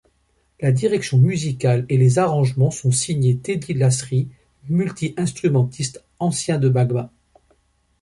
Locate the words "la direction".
0.59-1.19